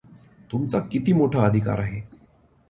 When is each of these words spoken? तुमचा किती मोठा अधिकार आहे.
तुमचा 0.51 0.79
किती 0.91 1.13
मोठा 1.13 1.45
अधिकार 1.45 1.79
आहे. 1.79 2.01